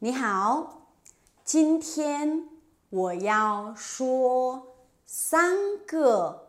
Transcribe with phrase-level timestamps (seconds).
[0.00, 0.88] 你好，
[1.44, 2.48] 今天
[2.90, 4.74] 我要说
[5.06, 6.48] 三个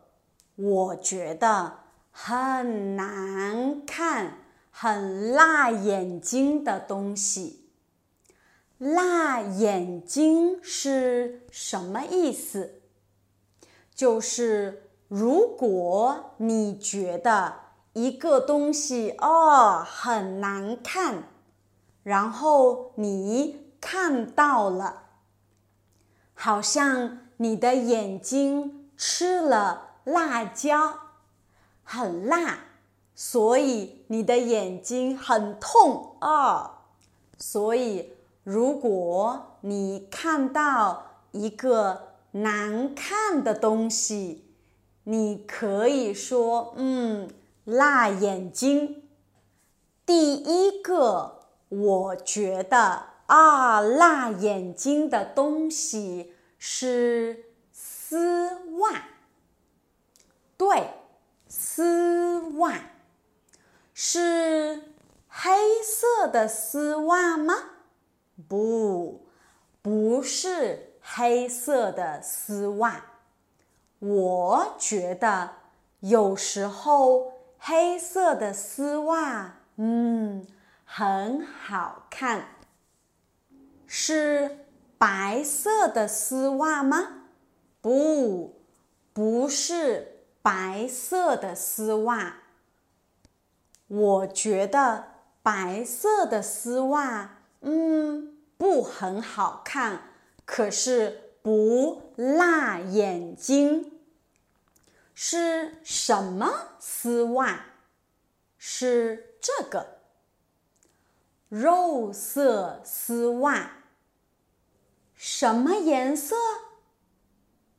[0.56, 1.78] 我觉得
[2.12, 4.39] 很难看、
[4.71, 7.70] 很辣眼睛的东西。
[8.79, 12.82] 辣眼睛是什么意思？
[13.93, 17.54] 就是如果你觉得
[17.93, 21.30] 一个东西哦很难看，
[22.06, 25.05] 然后你看到了，
[26.36, 30.99] 好像你的眼睛吃了辣椒，
[31.84, 32.60] 很辣，
[33.16, 36.84] 所以你的眼睛很痛啊。
[37.40, 38.13] 所以，
[38.44, 44.46] 如果你看到一个难看的东西，
[45.05, 47.27] 你可以说：“嗯。”
[47.66, 49.02] 辣眼睛，
[50.05, 51.34] 第一个
[51.81, 59.04] 我觉得啊，辣眼睛的东西是丝袜。
[60.57, 60.93] 对，
[61.48, 62.79] 丝袜
[63.93, 64.84] 是
[65.28, 65.51] 黑
[65.84, 67.56] 色的丝袜吗？
[68.47, 69.25] 不，
[69.81, 73.06] 不是黑色的丝袜。
[74.00, 75.51] 我觉得
[76.00, 77.34] 有时候。
[77.67, 80.45] 黑色的丝袜，嗯，
[80.86, 82.56] 很好看。
[83.86, 84.66] 是
[84.97, 87.24] 白色的丝袜吗？
[87.81, 88.62] 不，
[89.13, 92.38] 不是白色的丝袜。
[93.88, 95.08] 我觉得
[95.44, 100.09] 白色的丝袜，嗯，不很好看，
[100.46, 103.91] 可是不辣眼睛。
[105.13, 107.66] 是什么丝袜？
[108.58, 110.00] 是这个
[111.57, 113.72] 肉色丝袜。
[115.13, 116.35] 什么颜色？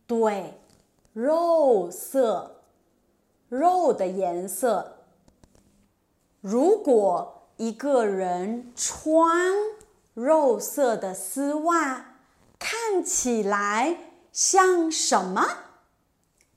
[0.06, 0.58] 对，
[1.12, 2.62] 肉色，
[3.50, 5.04] 肉的颜色。
[6.40, 9.54] 如果一个人穿
[10.14, 12.14] 肉色的丝袜，
[12.58, 13.98] 看起来
[14.32, 15.44] 像什么？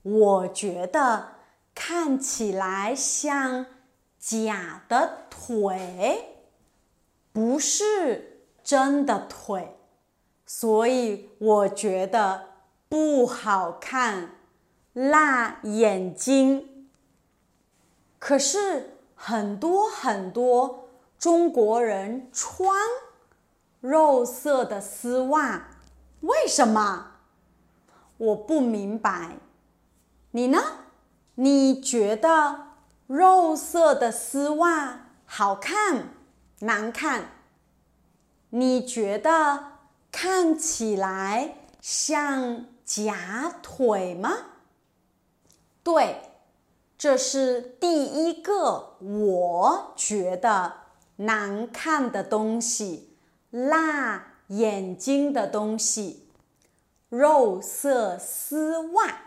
[0.00, 1.32] 我觉得
[1.74, 3.66] 看起来像
[4.18, 6.29] 假的腿，
[7.32, 9.76] 不是真的腿，
[10.44, 12.48] 所以我觉得
[12.88, 14.32] 不好看，
[14.92, 16.88] 辣眼睛。
[18.18, 22.74] 可是很多很多中国人穿
[23.80, 25.68] 肉色的丝袜，
[26.20, 27.12] 为什么？
[28.18, 29.38] 我不明白。
[30.32, 30.58] 你呢？
[31.36, 32.66] 你觉得
[33.06, 36.10] 肉色的丝袜好看、
[36.60, 37.32] 难看？
[38.50, 39.78] 你觉得
[40.10, 44.30] 看起来像假腿吗？
[45.82, 46.32] 对，
[46.98, 50.74] 这是第一个我觉得
[51.16, 53.16] 难看的东西，
[53.50, 56.28] 辣眼睛的东西——
[57.08, 59.22] 肉色丝袜。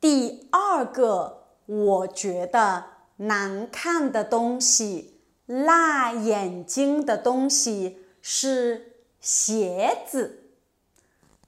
[0.00, 2.84] 第二个我觉得
[3.16, 5.15] 难看的东西、
[5.46, 10.50] 辣眼睛的东西是鞋子。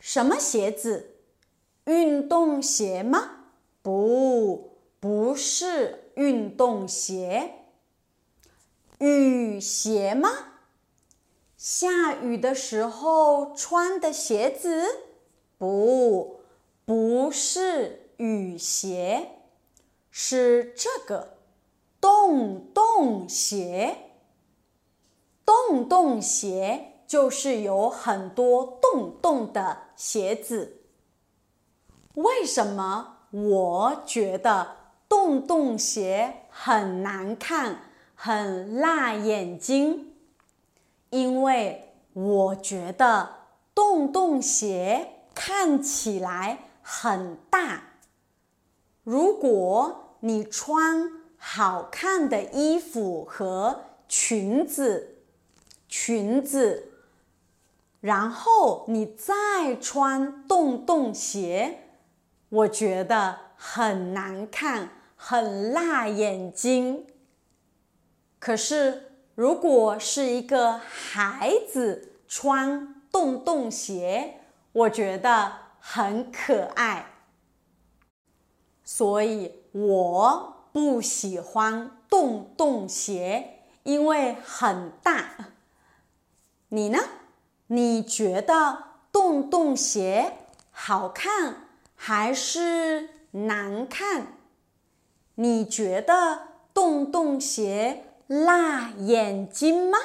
[0.00, 1.16] 什么鞋子？
[1.84, 3.46] 运动鞋吗？
[3.82, 7.54] 不，不是运动鞋。
[8.98, 10.30] 雨鞋吗？
[11.56, 14.84] 下雨的时候穿的鞋子？
[15.56, 16.40] 不，
[16.84, 18.04] 不是。
[18.18, 19.28] 雨鞋
[20.10, 21.37] 是这个
[22.08, 24.14] 洞洞鞋，
[25.44, 30.80] 洞洞鞋就是有很多洞洞的鞋子。
[32.14, 34.76] 为什么我觉得
[35.06, 37.82] 洞洞鞋很难看、
[38.14, 40.14] 很辣眼睛？
[41.10, 43.28] 因为我觉得
[43.74, 47.82] 洞洞鞋看起来很大。
[49.04, 55.16] 如果你穿好看的衣服和裙子，
[55.88, 56.92] 裙子，
[58.00, 61.84] 然后你再穿洞洞鞋，
[62.48, 67.06] 我觉得很难看，很辣眼睛。
[68.38, 74.40] 可是，如果是一个孩子穿洞洞鞋，
[74.72, 77.06] 我觉得很可爱。
[78.84, 85.50] 所以我不喜欢洞洞鞋，因为很大。
[86.68, 86.98] 你呢？
[87.68, 90.38] 你觉得洞洞鞋
[90.70, 94.38] 好看还是难看？
[95.34, 99.98] 你觉得洞洞鞋辣眼睛吗？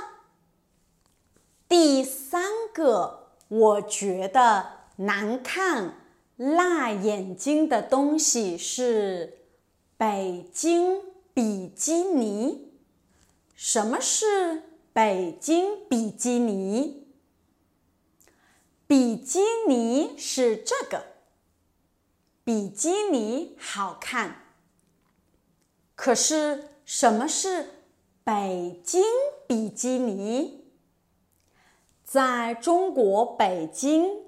[1.68, 2.44] 第三
[2.74, 4.68] 个，我觉得
[4.98, 5.96] 难看、
[6.38, 9.43] 辣眼睛的东西是
[9.98, 11.02] 北京
[11.34, 12.72] 比基尼。
[13.56, 17.08] 什么是北京比基尼？
[18.86, 21.06] 比基尼是这个，
[22.44, 24.44] 比基尼好看。
[25.96, 27.86] 可是什么是
[28.24, 29.04] 北京
[29.48, 30.66] 比基尼？
[32.04, 34.26] 在中国北京，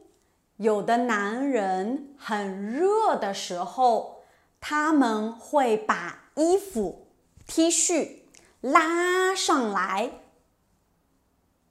[0.58, 4.24] 有的男人很热的时候，
[4.68, 7.06] 他们会把衣服
[7.46, 8.22] T 恤
[8.62, 10.10] 拉上来，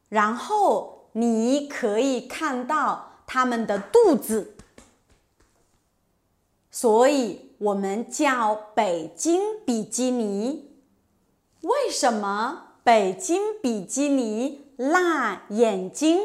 [0.08, 4.54] 然后你可以看到他们的肚子，
[6.70, 10.76] 所以我们叫北京比基尼。
[11.62, 14.60] 为什么北京比基尼？
[14.76, 16.20] 辣眼睛，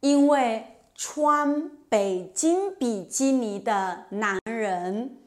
[0.00, 5.18] 因为穿北京比基尼的男人，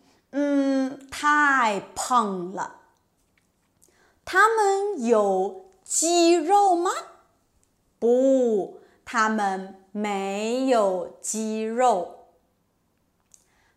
[1.21, 2.77] 太胖了。
[4.23, 6.91] 他们有肌肉吗？
[7.99, 12.27] 不，他们没有肌肉。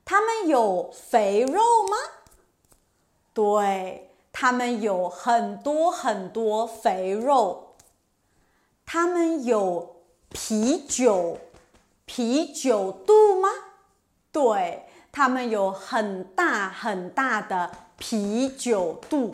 [0.05, 1.97] 他们有肥肉吗？
[3.35, 7.75] 对，他们有很多很多肥肉。
[8.87, 9.97] 他们有
[10.29, 11.39] 啤酒
[12.05, 13.49] 啤酒肚吗？
[14.31, 19.33] 对，他们有很大很大的啤酒肚。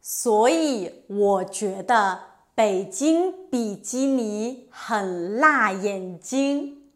[0.00, 2.20] 所以我觉得
[2.54, 6.90] 北京比基尼很辣眼睛。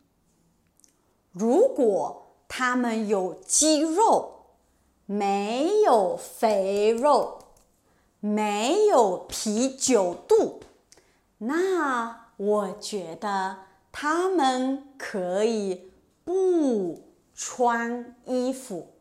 [1.32, 4.56] 如果他们有肌肉，
[5.05, 7.38] 没有肥肉，
[8.20, 10.61] 没有啤酒肚。
[11.38, 13.58] 那我觉得
[13.93, 15.93] 他们可以
[16.25, 17.06] 不
[17.37, 18.94] 穿衣服，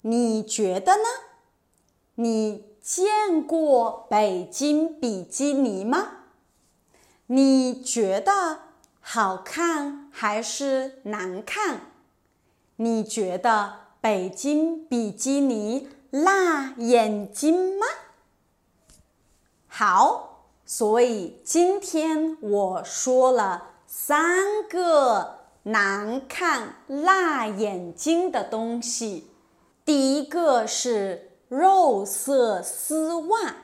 [0.00, 1.04] 你觉得呢？
[2.16, 6.24] 你见过北京比基尼吗？
[7.26, 8.58] 你觉得
[9.00, 11.92] 好看还是难看？
[12.76, 17.86] 你觉得北京比基尼辣眼睛吗？
[19.68, 20.24] 好。
[20.70, 29.30] 所以今天我说了三个难看、辣眼睛的东西。
[29.84, 33.56] 第一个是肉色丝袜，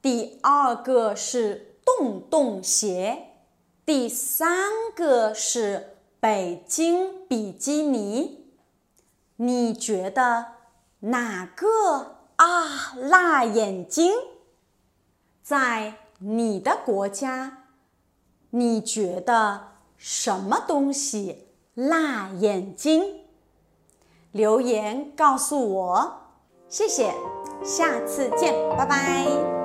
[0.00, 3.34] 第二个是洞洞鞋，
[3.84, 8.52] 第三个是北京比基尼。
[9.36, 10.46] 你觉得
[11.00, 12.94] 哪个啊？
[12.96, 14.12] 辣眼睛，
[15.42, 15.94] 在。
[16.20, 17.66] 你的国家，
[18.50, 23.02] 你觉得什么东西辣眼睛？
[24.32, 26.20] 留言告诉我，
[26.68, 27.12] 谢谢，
[27.64, 29.57] 下次见，拜拜。